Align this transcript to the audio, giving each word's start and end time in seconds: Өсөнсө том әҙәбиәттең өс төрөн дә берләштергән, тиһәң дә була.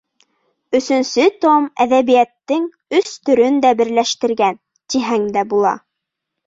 Өсөнсө 0.79 1.25
том 1.45 1.67
әҙәбиәттең 1.85 2.67
өс 3.01 3.13
төрөн 3.29 3.63
дә 3.67 3.75
берләштергән, 3.83 4.63
тиһәң 4.95 5.33
дә 5.39 5.47
була. 5.55 5.79